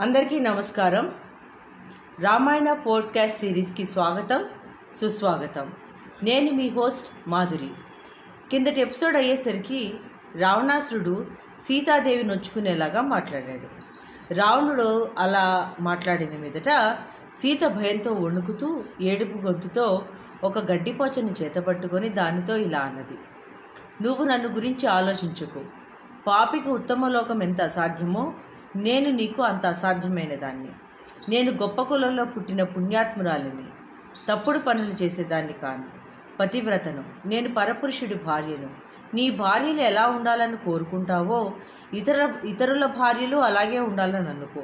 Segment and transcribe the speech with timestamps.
[0.00, 1.12] అందరికీ నమస్కారం.
[2.20, 4.44] రామాయణ పోడ్కాస్ట్ సిరీస్కి స్వాగతం
[4.96, 5.72] సుస్వాగతం.
[6.22, 7.70] నేను మీ హోస్ట్ మాధురి.
[8.50, 9.94] కిందటి ఎపిసోడ్ అయ్యేసరికి
[10.40, 11.26] రావణాసురుడు
[11.62, 13.66] సీతాదేవి నొచ్చుకునేలాగా మాట్లాడాడు.
[14.34, 16.98] రావణుడు అలా మాట్లాడిన మీదట
[17.38, 20.04] సీత భయంతో వణుకుతూ ఏడుపు గొంతుతో
[20.44, 23.18] ఒక గడ్డిపోచని చేతపట్టుకొని దానితో ఇలా అన్నది.
[24.02, 25.64] నువ్వు నన్ను గురించి ఆలోచించకు.
[26.26, 28.34] పాపికి ఉత్తమ లోకం ఎంత అసాధ్యమో
[28.76, 30.68] నేను నీకు అంత అసాధ్యమైన దాన్ని.
[31.28, 33.64] నేను గొప్ప కులంలో పుట్టిన పుణ్యాత్మురాలిని.
[34.28, 35.84] తప్పుడు పనులు చేసేదాన్ని కాను.
[36.40, 37.04] పతివ్రతను.
[37.26, 38.70] నేను పరపురుషుడి భార్యను.
[39.14, 41.52] నీ భార్యలు ఎలా ఉండాలని కోరుకుంటావో
[41.94, 44.62] ఇతర ఇతరుల భార్యలు అలాగే ఉండాలని అనుకో.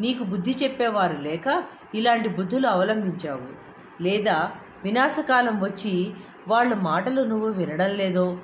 [0.00, 3.66] నీకు బుద్ధి చెప్పేవారు లేక ఇలాంటి బుద్ధులు అవలంబించావు.
[4.02, 4.50] లేదా
[4.84, 6.14] వినాశకాలం వచ్చి
[6.48, 8.38] వాళ్ళ మాటలు నువ్వు వినడం లేదో?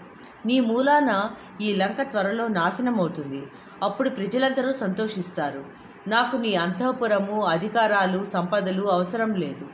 [0.47, 1.30] నీ మూలాన
[1.61, 3.47] ఈ లంక త్వరలో నాశనమవుతుంది.
[3.82, 5.64] అప్పుడు ప్రజలందరూ సంతోషిస్తారు.
[6.09, 9.69] నాకు నీ అంతఃపురము అధికారాలు సంపదలు అవసరం లేదు.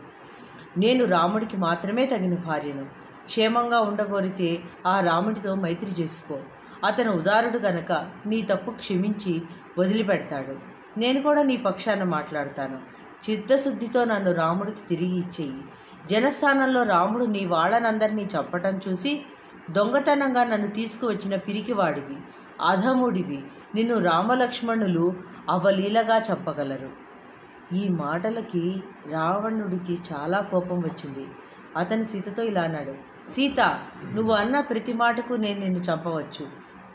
[0.79, 2.85] నేను రాముడికి మాత్రమే తగిన భార్యను.
[3.27, 6.39] క్షేమంగా ఉండగోరితే ఆ రాముడితో మైత్రి చేసుకో.
[6.85, 7.93] అతను ఉదారుడు గనక
[8.27, 9.43] నీ తప్పు క్షమించి
[9.79, 10.57] వదిలిపెడతాడు.
[10.99, 12.79] నేను కూడా నీ పక్షాన మాట్లాడతాను.
[13.31, 15.63] చిత్తశుద్ధితో నన్ను రాముడికి తిరిగి ఇచ్చేయి.
[16.11, 19.25] జనస్థానంలో రాముడు నీ వాళ్ళనందరినీ చంపటం చూసి
[19.71, 22.17] దొంగతనంగా నన్ను తీసుకువచ్చిన పిరికివాడివి
[22.69, 25.15] అధముడివి నిన్ను రామలక్ష్మణులు
[25.49, 26.91] అవలీలగా చంపగలరు.
[27.77, 31.27] ఈ మాటలకి రావణుడికి చాలా కోపం వచ్చింది.
[31.77, 32.95] అతను సీతతో ఇలా అన్నాడు
[33.33, 33.61] సీత
[34.05, 36.47] నువ్వు అన్న ప్రతి మాటకు నేను నిన్ను చంపవచ్చు.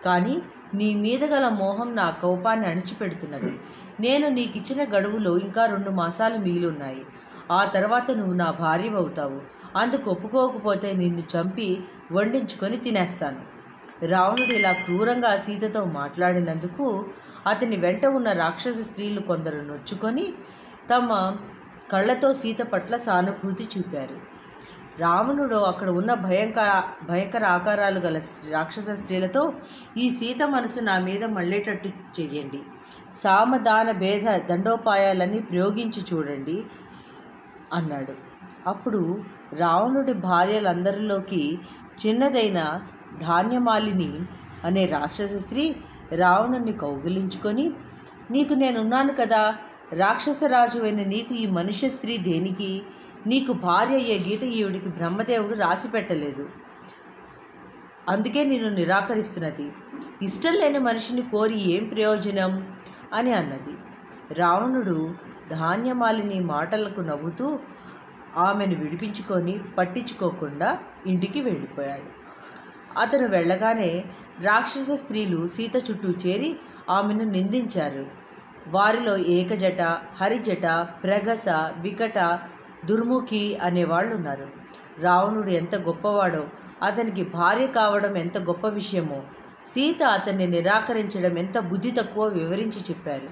[0.06, 0.42] కానీ
[0.74, 3.60] నీ మీద గల మోహం నా కోపాన్ని అణిచిపెడుతున్నది.
[4.00, 7.06] నేను నీకు ఇచ్చిన గడువులో ఇంకా రెండు మాసాలు మిగిలి ఉన్నాయి
[7.52, 9.42] ఆ తర్వాత నువ్వు నా భార్య అవుతావు
[9.78, 13.53] అందుకు ఒప్పుకోకపోతే నిన్ను చంపి వండించుకొని తినేస్తాను.
[14.12, 17.06] రావణుడు ఇలా క్రూరంగా సీతతో మాట్లాడినందుకు
[17.48, 20.34] అతని వెంట ఉన్న రాక్షస స్త్రీలు కొందరు నొచ్చుకొని
[20.90, 21.38] తమ
[21.92, 24.18] కళ్ళతో సీత పట్ల సానుభూతి చూపారు.
[25.00, 29.54] రావణుడు అక్కడ ఉన్న భయంకర భయంకర ఆకారాలు గల రాక్షస స్త్రీలతో
[29.98, 31.90] ఈ సీత మనసు నా మీద మళ్ళేటట్టు
[32.20, 32.62] చేయండి
[33.14, 36.66] సామదాన భేద దండోపాయాలన్నీ ప్రయోగించి చూడండి
[37.74, 38.16] అన్నాడు.
[38.68, 39.22] అప్పుడు
[39.54, 41.60] రావణుడి భార్యలందరిలోకి
[42.06, 42.82] చిన్నదైన
[43.22, 44.20] ధాన్యమాలిని
[44.64, 45.76] అనే రాక్షస స్త్రీ
[46.16, 47.72] రావణుని కౌగిలించుకొని
[48.32, 49.56] నీకు నేనున్నాను కదా
[49.94, 52.82] రాక్షసరాజు అయిన నీకు ఈ మనుష్య స్త్రీ దేనికి?
[53.28, 56.50] నీకు భార్య అయ్యే గీత ఈవిడికి బ్రహ్మదేవుడు రాసి పెట్టలేదు.
[58.10, 59.72] అందుకే నేను నిరాకరిస్తున్నది.
[60.22, 62.68] ఇష్టం లేని మనిషిని కోరి ఏం ప్రయోజనం
[63.14, 63.74] అని అన్నది.
[64.34, 65.16] రావణుడు
[65.52, 67.60] ధాన్యమాలిని మాటలకు నవ్వుతూ
[68.38, 72.23] ఆమెను విడిపించుకొని పట్టించుకోకుండా ఇంటికి వెళ్ళిపోయాడు.
[72.98, 74.04] అతను వెళ్ళగానే
[74.42, 76.56] రాక్షస స్త్రీలు సీత చుట్టూ చేరి
[76.90, 78.06] ఆమెను నిందించారు.
[78.68, 79.82] వారిలో ఏకజట
[80.22, 81.46] హరిజట ప్రగస
[81.80, 82.40] వికట
[82.86, 84.48] దుర్ముఖి అనేవాళ్ళు ఉన్నారు
[85.02, 86.48] రావణుడు ఎంత గొప్పవాడో
[86.84, 89.22] అతనికి భార్య కావడం ఎంత గొప్ప విషయమో
[89.68, 93.28] సీత అతన్ని నిరాకరించడం ఎంత బుద్ధి తక్కువ వివరించి చెప్పారు.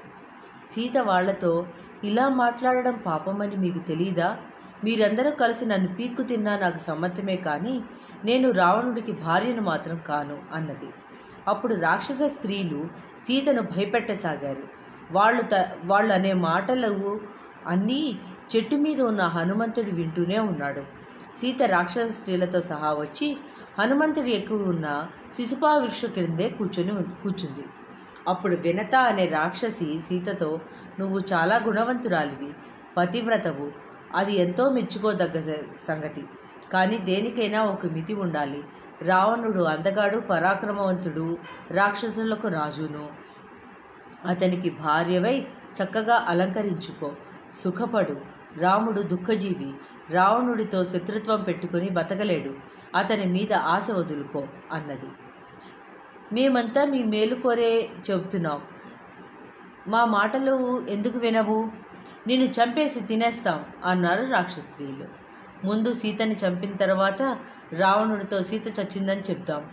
[0.71, 1.67] సీత వాళ్ళతో
[2.03, 4.37] ఇలా మాట్లాడడం పాపమని మీకు తెలీదా?
[4.83, 7.81] మీరందరూ కలిసి నన్ను పీక్కు తిన్నా నాకు సమ్మతమే కానీ
[8.25, 10.89] నేను రావణుడికి భార్యను మాత్రం కాను అన్నది.
[11.47, 12.85] అప్పుడు రాక్షస స్త్రీలు
[13.25, 14.63] సీతను భయపెట్టసాగారు.
[15.11, 15.55] వాళ్ళు త
[15.85, 17.19] వాళ్ళు అనే మాటలు
[17.67, 18.19] అన్నీ
[18.55, 20.83] చెట్టు మీద ఉన్న హనుమంతుడు వింటూనే ఉన్నాడు.
[21.39, 23.37] సీత రాక్షస స్త్రీలతో సహా వచ్చి
[23.79, 26.91] హనుమంతుడు ఎక్కువ ఉన్న శిశుపా వృక్ష క్రిందే కూర్చొని
[27.23, 27.65] కూర్చుంది.
[28.27, 30.59] అప్పుడు వినత అనే రాక్షసి సీతతో
[30.99, 32.49] నువ్వు చాలా గుణవంతురాలివి
[32.97, 33.71] పతివ్రతవు
[34.15, 35.39] అది ఎంతో మెచ్చుకోదగ్గ
[35.87, 36.23] సంగతి.
[36.73, 38.63] కానీ దేనికైనా ఒక మితి ఉండాలి.
[39.01, 41.37] రావణుడు అందగాడు పరాక్రమవంతుడు
[41.71, 43.09] రాక్షసులకు రాజును.
[44.25, 45.47] అతనికి భార్యవై
[45.83, 47.11] చక్కగా అలంకరించుకో.
[47.63, 48.21] సుఖపడు.
[48.59, 49.73] రాముడు దుఃఖజీవి.
[50.09, 52.53] రావణుడితో శత్రుత్వం పెట్టుకుని బతకలేడు.
[52.97, 55.07] అతని మీద ఆశ వదులుకో అన్నది.
[56.33, 58.61] మేమంతా మీ మేలు కోరే చెబుతున్నాం.
[59.87, 61.71] మా మాటలు ఎందుకు వినవు?
[62.27, 65.20] నిన్ను చంపేసి తినేస్తాం అన్నారు రాక్షస్త్రీలు.
[65.63, 67.21] ముందు సీతని చంపిన తర్వాత
[67.73, 69.65] రావణుడితో సీత చచ్చిందని చెప్తాం.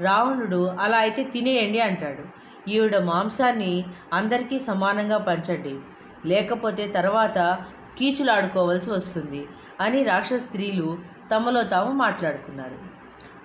[0.00, 2.46] రావణుడు అలా అయితే తినేయండి అంటాడు.
[2.70, 5.78] ఈవిడ మాంసాన్ని అందరికీ సమానంగా పంచండి.
[6.26, 7.58] లేకపోతే తర్వాత
[7.98, 9.46] కీచులాడుకోవాల్సి వస్తుంది
[9.80, 10.98] అని రాక్షస స్త్రీలు
[11.30, 12.78] తమలో తాము మాట్లాడుకున్నారు.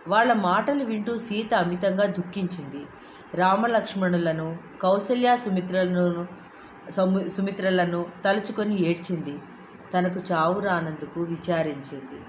[0.08, 2.86] వాళ్ళ మాటలు వింటూ సీత అమితంగా దుఃఖించింది.
[3.36, 6.28] రామలక్ష్మణులను కౌసల్య సుమిత్రలను
[7.28, 9.38] సుమిత్రలను తలుచుకొని ఏడ్చింది.
[9.94, 12.22] తనకు చావు రానందుకు విచారించింది.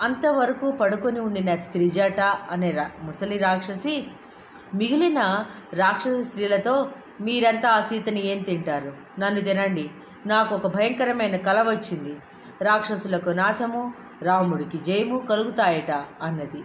[0.00, 4.06] అంతవరకు పడుకొని ఉండిన త్రిజట అనే రా ముసలి రాక్షసి
[4.74, 6.88] మిగిలిన రాక్షస స్త్రీలతో
[7.20, 8.92] మీరంతా ఆ సీతని ఏం తింటారు?
[9.20, 9.90] నన్ను తినండి.
[10.26, 12.16] నాకు ఒక భయంకరమైన కల వచ్చింది.
[12.62, 15.90] రాక్షసులకు నాశము రాముడికి జయము కలుగుతాయట
[16.22, 16.64] అన్నది.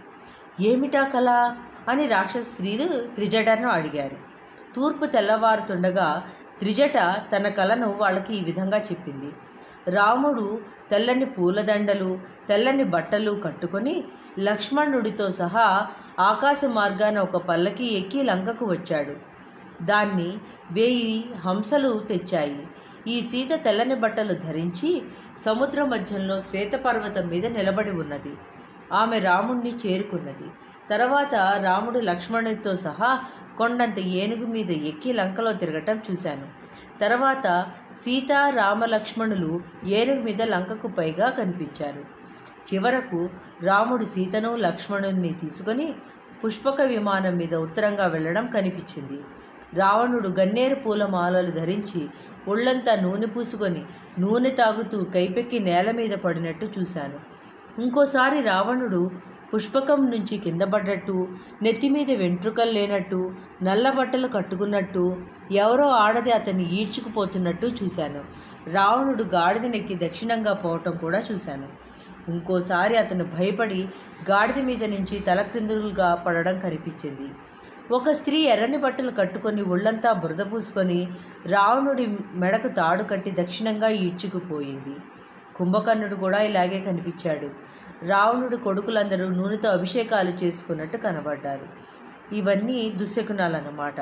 [0.66, 1.56] ఏమిటా కళ
[1.88, 4.16] అని రాక్షస స్త్రీలు త్రిజటను అడిగారు.
[4.76, 6.22] తూర్పు తెల్లవారుతుండగా
[6.58, 6.98] త్రిజట
[7.36, 9.32] తన కలను వాళ్ళకి ఈ విధంగా చెప్పింది.
[9.88, 10.60] రాముడు
[10.90, 14.04] తెల్లని పూలదండలు తెల్లని బట్టలు కట్టుకొని
[14.38, 15.86] లక్ష్మణుడితో సహా
[16.20, 19.16] ఆకాశ మార్గాన ఒక పల్లకి ఎక్కి లంకకు వచ్చాడు.
[19.84, 20.38] దాన్ని
[20.70, 22.66] వేయి హంసలు తెచ్చాయి.
[23.08, 25.02] ఈ సీత తెల్లని బట్టలు ధరించి
[25.44, 28.32] సముద్ర మధ్యంలో శ్వేతపర్వతం మీద నిలబడి ఉన్నది.
[28.92, 30.50] ఆమె రాముణ్ణి చేరుకున్నది.
[30.90, 33.20] తర్వాత రాముడు లక్ష్మణుడితో సహా
[33.58, 36.46] కొండంత ఏనుగు మీద ఎక్కి లంకలో తిరగటం చూశాను.
[37.00, 37.66] తర్వాత
[38.04, 42.02] సీతారామలక్ష్మణులు ఏనుగు మీద లంకకు పైగా కనిపించారు.
[42.68, 43.28] చివరకు
[43.62, 45.94] రాముడు సీతను లక్ష్మణుని తీసుకొని
[46.44, 49.18] పుష్పక విమానం మీద ఉత్తరంగా వెళ్ళడం కనిపించింది.
[49.74, 52.08] రావణుడు గన్నేరు పూల మాలలు ధరించి
[52.48, 53.82] ఒళ్ళంతా నూనె పూసుకొని
[54.18, 57.18] నూనె తాగుతూ కైపెక్కి నేల మీద పడినట్టు చూశాను.
[57.82, 59.10] ఇంకోసారి రావణుడు
[59.54, 61.28] పుష్పకం నుంచి కింద పడ్డట్టు
[61.62, 63.18] నెత్తి మీద వెంట్రుకలు లేనట్టు
[63.62, 65.16] నల్ల బట్టలు కట్టుకున్నట్టు
[65.52, 68.22] ఎవరో ఆడది అతన్ని ఈడ్చుకుపోతున్నట్టు చూశాను.
[68.72, 71.68] రావణుడు గాడిదనెక్కి దక్షిణంగా పోవటం కూడా చూశాను.
[72.28, 73.80] ఇంకోసారి అతను భయపడి
[74.30, 77.28] గాడిద మీద నుంచి తలక్రిందులుగా పడడం కనిపించింది.
[77.92, 81.00] ఒక స్త్రీ ఎర్రని బట్టలు కట్టుకొని ఒళ్ళంతా బురద పూసుకొని
[81.46, 84.96] రావణుడి మెడకు తాడు కట్టి దక్షిణంగా ఈడ్చుకుపోయింది.
[85.56, 87.50] కుంభకర్ణుడు కూడా ఇలాగే కనిపించాడు.
[88.02, 91.66] రావణుడి కొడుకులందరూ నూనెతో అభిషేకాలు చేసుకున్నట్టు కనబడ్డారు.
[92.32, 94.00] ఇవన్నీ దుశ్శకునాలన్నమాట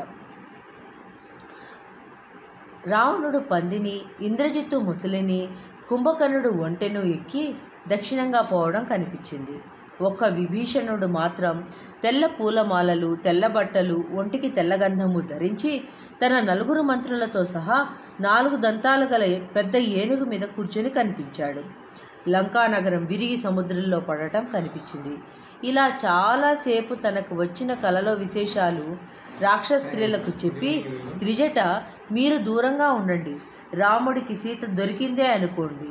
[2.86, 5.48] రావణుడు పందిని ఇంద్రజిత్తు ముసలిని
[5.88, 7.54] కుంభకర్ణుడు ఒంటెను ఎక్కి
[7.88, 9.60] దక్షిణంగా పోవడం కనిపించింది.
[10.02, 11.66] ఒక్క విభీషణుడు మాత్రం
[12.02, 15.82] తెల్ల పూలమాలలు తెల్ల బట్టలు ఒంటికి తెల్లగంధము ధరించి
[16.22, 17.86] తన నలుగురు మంత్రులతో సహా
[18.20, 19.24] నాలుగు దంతాలు గల
[19.56, 21.81] పెద్ద ఏనుగు మీద కూర్చొని కనిపించాడు.
[22.28, 25.19] లంకానగరం విరిగి సముద్రంలో పడటం కనిపించింది.
[25.69, 28.96] ఇలా చాలాసేపు తనకు వచ్చిన కలలో విశేషాలు
[29.40, 30.84] రాక్షస స్త్రీలకు చెప్పి
[31.19, 33.36] త్రిజట మీరు దూరంగా ఉండండి.
[33.74, 35.88] రాముడికి సీత దొరికిందే అనుకోండి.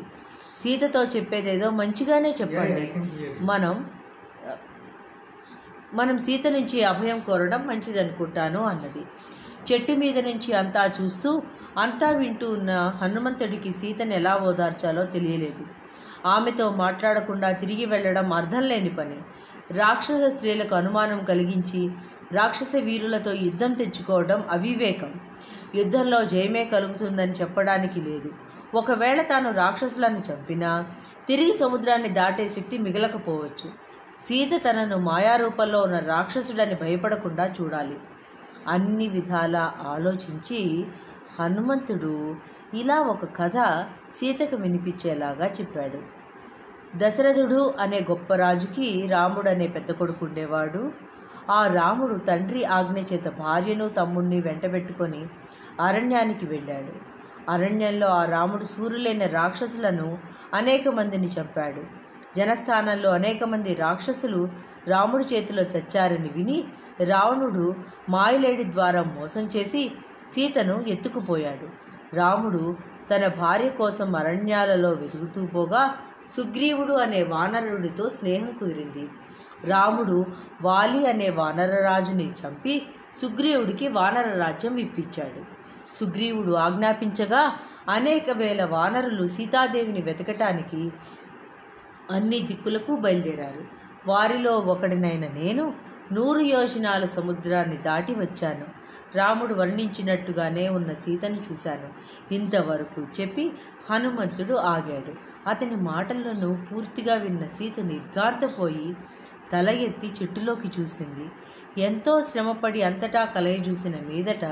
[0.63, 2.94] సీతతో చెప్పేదేదో మంచిగానే చెప్పండి.
[3.42, 3.86] మనం
[5.94, 9.04] మనం సీత నుంచి అభయం కోరడం మంచిదనుకుంటాను అన్నది.
[9.68, 11.42] చెట్టు మీద నుంచి అంతా చూస్తూ
[11.78, 15.81] అంతా వింటూ ఉన్న హనుమంతుడికి సీతను ఎలా ఓదార్చాలో తెలియలేదు.
[16.25, 19.18] ఆమెతో మాట్లాడకుండా తిరిగి వెళ్ళడం అర్థం లేని పని.
[19.71, 21.91] రాక్షస స్త్రీలకు అనుమానం కలిగించి
[22.31, 25.13] రాక్షస వీరులతో యుద్ధం తెచ్చుకోవడం అవివేకం.
[25.75, 28.31] యుద్ధంలో జయమే కలుగుతుందని చెప్పడానికి లేదు.
[28.75, 30.85] ఒకవేళ తాను రాక్షసులను చంపినా
[31.27, 33.91] తిరిగి సముద్రాన్ని దాటే శక్తి మిగలకపోవచ్చు.
[34.27, 37.97] సీత తనను మాయారూపంలో ఉన్న రాక్షసుడని భయపడకుండా చూడాలి.
[38.68, 40.85] అన్ని విధాలా ఆలోచించి
[41.39, 42.35] హనుమంతుడు
[42.73, 43.57] ఇలా ఒక కథ
[44.15, 46.00] సీతకు వినిపించేలాగా చెప్పాడు.
[46.95, 50.91] దశరథుడు అనే గొప్ప రాజుకి రాముడు అనే పెద్ద కొడుకు ఉండేవాడు.
[51.50, 55.25] ఆ రాముడు తండ్రి ఆజ్ఞ చేత భార్యను తమ్ముణ్ణి వెంటబెట్టుకొని
[55.79, 56.94] అరణ్యానికి వెళ్ళాడు.
[57.51, 60.18] అరణ్యంలో ఆ రాముడు సూర్యులైన రాక్షసులను
[60.53, 61.83] అనేక మందిని చంపాడు.
[62.38, 64.50] జనస్థానంలో అనేక మంది రాక్షసులు
[64.88, 66.63] రాముడి చేతిలో చచ్చారని విని
[67.03, 67.75] రావణుడు
[68.09, 69.91] మాయలేడి ద్వారా మోసం చేసి
[70.31, 71.91] సీతను ఎత్తుకుపోయాడు.
[72.13, 72.78] రాముడు
[73.12, 75.97] తన భార్య కోసం అరణ్యాలలో వెతుకుతూ పోగా
[76.30, 79.09] సుగ్రీవుడు అనే వానరుడితో స్నేహం కుదిరింది.
[79.68, 80.26] రాముడు
[80.62, 82.81] వాలి అనే వానరరాజుని చంపి
[83.21, 85.42] సుగ్రీవుడికి వానర రాజ్యం ఇప్పించాడు.
[85.97, 87.54] సుగ్రీవుడు ఆజ్ఞాపించగా
[87.90, 90.92] అనేక వేల వానరులు సీతాదేవిని వెతకటానికి
[92.12, 93.64] అన్ని దిక్కులకు బయలుదేరారు.
[94.07, 95.74] వారిలో ఒకడినైన నేను
[96.14, 98.81] నూరు యోజనాల సముద్రాన్ని దాటి వచ్చాను.
[99.15, 101.89] రాముడు వర్ణించినట్టుగానే ఉన్న సీతను చూశాను.
[102.33, 103.51] ఇంతవరకు చెప్పి
[103.89, 105.13] హనుమంతుడు ఆగాడు.
[105.49, 108.95] అతని మాటలను పూర్తిగా విన్న సీత నిర్గార్థపోయి
[109.53, 111.31] తల ఎత్తి చెట్టులోకి చూసింది.
[111.81, 114.45] ఎంతో శ్రమపడి అంతటా కలయ చూసిన మీదట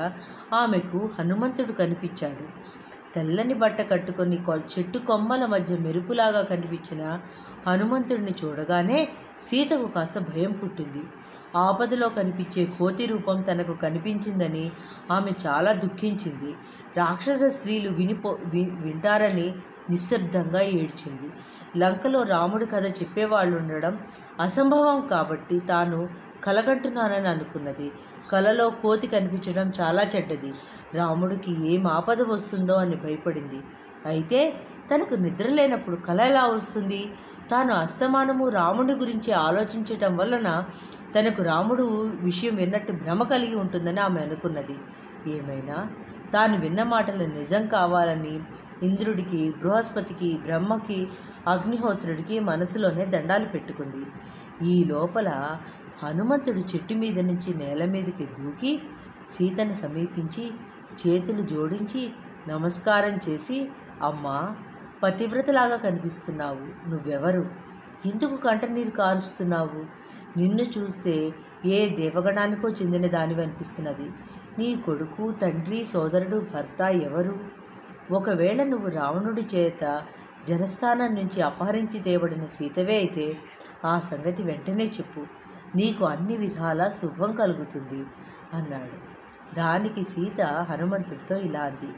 [0.53, 2.79] ఆమెకు హనుమంతుడు కనిపించాడు.
[3.15, 7.19] తెల్లని బట్ట కట్టుకొని కొ- చెట్టు కొమ్మల మధ్య మెరుపులాగా కనిపించిన
[7.67, 9.09] హనుమంతుడిని చూడగానే
[9.41, 11.03] సీతకు కాస్త భయం పుట్టింది.
[11.57, 14.71] ఆపదలో కనిపించే కోతి రూపం తనకు కనిపించిందని
[15.11, 16.55] ఆమె చాలా దుఃఖించింది.
[16.97, 19.55] రాక్షస స్త్రీలు వినిపో వి- వింటారని
[19.89, 21.31] నిశ్శబ్దంగా ఏడ్చింది.
[21.79, 23.99] లంకలో రాముడి కథ చెప్పేవాళ్ళు ఉండడం
[24.39, 26.09] అసంభవం కాబట్టి తాను
[26.43, 27.91] కలగంటున్నానని అనుకున్నది.
[28.31, 30.53] కలలో కోతి కనిపించడం చాలా చెడ్డది.
[30.93, 33.61] రాముడికి ఏం ఆపద వస్తుందో అని భయపడింది.
[34.05, 34.53] అయితే
[34.95, 37.11] తనకు నిద్ర లేనప్పుడు కళ ఎలా వస్తుంది?
[37.51, 40.63] తాను అస్తమానము రాముడి గురించి ఆలోచించటం వలన
[41.15, 41.83] తనకు రాముడు
[42.21, 44.75] విషయం విన్నట్టు భ్రమ కలిగి ఉంటుందని ఆమె అనుకున్నది.
[45.27, 45.87] ఏమైనా?
[46.33, 48.39] తాను విన్న మాటలు నిజం కావాలని
[48.83, 51.07] ఇంద్రుడికి బృహస్పతికి బ్రహ్మకి
[51.47, 54.05] అగ్నిహోత్రుడికి మనసులోనే దండాలు పెట్టుకుంది.
[54.67, 55.57] ఈ లోపల
[56.03, 58.81] హనుమంతుడు చెట్టు మీద నుంచి నేల మీదకి దూకి
[59.29, 60.51] సీతను సమీపించి
[61.01, 62.09] చేతులు జోడించి
[62.47, 63.69] నమస్కారం చేసి
[64.03, 64.55] అమ్మా
[65.03, 66.89] పతివ్రతలాగా కనిపిస్తున్నావు.
[66.89, 67.49] నువ్వెవరు?
[68.05, 69.85] ఎందుకు కంటనీరు కారుస్తున్నావు?
[70.39, 71.33] నిన్ను చూస్తే
[71.65, 74.11] ఏ దేవగణానికో చెందిన దానివి అనిపిస్తున్నది.
[74.59, 77.39] నీ కొడుకు తండ్రి సోదరుడు భర్త ఎవరు?
[78.11, 80.01] ఒకవేళ నువ్వు రావణుడి చేత
[80.47, 83.37] జనస్థానం నుంచి అపహరించి తేబడిన సీతవే అయితే
[83.85, 85.25] ఆ సంగతి వెంటనే చెప్పు.
[85.75, 88.05] నీకు అన్ని విధాలా శుభం కలుగుతుంది
[88.53, 89.19] అన్నాడు.
[89.55, 91.93] దానికి సీత హనుమంతుడితో ఇలా అంది.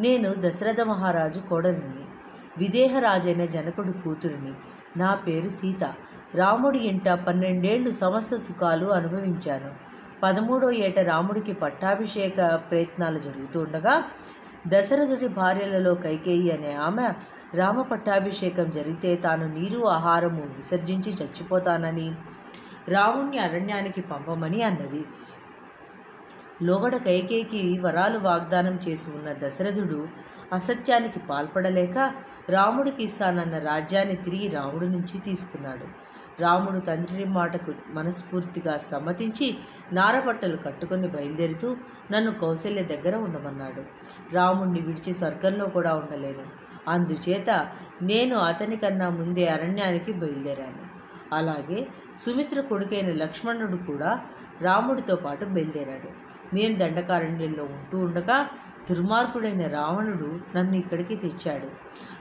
[0.00, 2.01] నేను దశరథ మహారాజు కోడలిని
[2.58, 4.52] విదేహరాజైన జనకుడు కూతురిని.
[4.96, 5.94] నా పేరు సీత.
[6.34, 9.70] రాముడి ఇంట పన్నెండేళ్ళు సమస్త సుఖాలు అనుభవించాను.
[10.22, 14.04] పదమూడో ఏట రాముడికి పట్టాభిషేక ప్రయత్నాలు జరుగుతుండగా
[14.66, 17.08] దశరథుడి భార్యలలో కైకేయి అనే ఆమె
[17.54, 22.14] రామ పట్టాభిషేకం జరిగితే తాను నీరు ఆహారము విసర్జించి చచ్చిపోతానని
[22.88, 25.04] రాముణ్ణి అరణ్యానికి పంపమని అన్నది.
[26.62, 30.08] లోగడ కైకేయికి వరాలు వాగ్దానం చేసి ఉన్న దశరథుడు
[30.52, 32.12] అసత్యానికి పాల్పడలేక
[32.50, 35.86] రాముడికి ఇస్తానన్న రాజ్యాన్ని తిరిగి రాముడి నుంచి తీసుకున్నాడు.
[36.40, 39.56] రాముడు తండ్రి మాటకు మనస్ఫూర్తిగా సమ్మతించి
[39.92, 41.76] నారపట్టలు కట్టుకొని బయలుదేరుతూ
[42.10, 43.82] నన్ను కౌశల్య దగ్గర ఉండమన్నాడు.
[44.32, 46.46] రాముణ్ణి విడిచి స్వర్గంలో కూడా ఉండలేను.
[46.88, 47.68] అందుచేత
[48.02, 50.92] నేను అతనికన్నా ముందే అరణ్యానికి బయలుదేరాను.
[51.34, 54.20] అలాగే సుమిత్ర కొడుకైన లక్ష్మణుడు కూడా
[54.60, 56.08] రాముడితో పాటు బయలుదేరాడు.
[56.54, 58.48] మేం దండకారణ్యంలో ఉంటూ ఉండగా
[58.90, 61.70] దుర్మార్గుడైన రావణుడు నన్ను ఇక్కడికి తెచ్చాడు.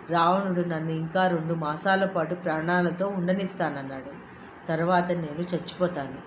[0.10, 4.12] రావణుడు నన్ను ఇంకా రెండు మాసాల పాటు ప్రాణాలతో ఉండనిస్తానన్నాడు.
[4.68, 6.18] తర్వాత నేను చచ్చిపోతాను.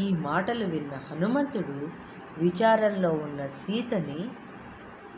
[0.00, 1.88] ఈ మాటలు విన్న హనుమంతుడు
[2.38, 4.30] విచారంలో ఉన్న సీతని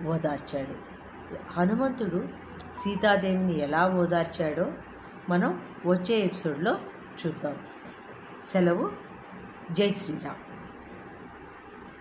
[0.07, 0.92] ఓదార్చాడు.
[1.50, 2.28] హనుమంతుడు
[2.85, 4.73] సీతాదేవిని ఎలా ఓదార్చాడో
[5.28, 6.78] మనం వచ్చే ఎపిసోడ్లో
[7.26, 7.57] చూద్దాం.
[8.52, 8.90] సెలవు.
[9.71, 10.51] జై శ్రీరామ్.